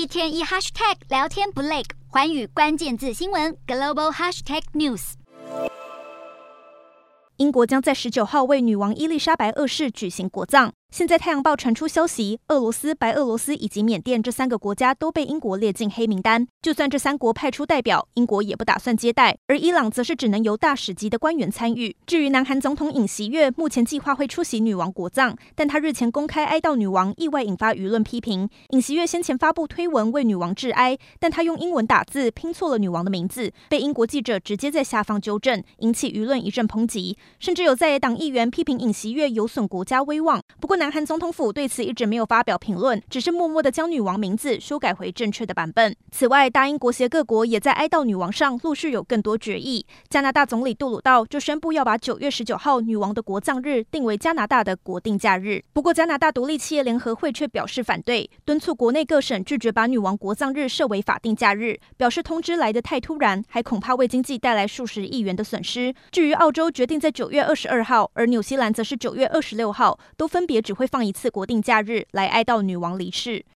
[0.00, 5.12] 一天一 hashtag 聊天不累，环宇关键字新闻 global hashtag news。
[7.36, 10.72] 英国将在十九号为女王伊丽莎白二世举行国葬。
[10.90, 16.48] 现在，《太阳报》传出消息，俄罗斯、白俄罗斯以及缅甸这三个国家都被英国列进黑名单。
[16.60, 19.38] 就算这三国派出代表，英国也不打算接待。
[19.46, 21.94] 而伊朗则是只能由大使级的官员参与。
[22.06, 28.50] 至于南韩总统尹锡悦，目前计划会出席女王国葬，但他日前公开哀悼女王，意外引发舆论批评。
[28.70, 37.16] 尹锡悦先前发布推文为女王致哀，但他用英文打字拼错了女王的名字，被英国记者直接在下方纠正，引起舆论一阵抨击。
[37.38, 40.42] 甚至有在野党议员批评尹锡悦有损国家威望。
[40.60, 45.94] 不过，南韩总统府对此一直没有发表评论，只是默默地将女王名字修改回正确的版本。
[46.10, 49.84] 此外，大英国协各国也在哀悼女王上陆续有更多决议。
[50.08, 55.62] 加拿大总理杜鲁道就宣布要把九月十九号女王的国葬日定为加拿大的国定假日。
[55.74, 65.94] 不过，加拿大独立企业联合会却表示反对，敦促国内各省拒绝把女王国葬日设为法定假日，表示通知来得太突然，还恐怕为经济带来数十亿元的损失。
[66.10, 73.44] 至于澳洲决定在九月二十二号，而纽西兰则是九月二十六号，都分别只会放一次国定假日来哀悼女王离世。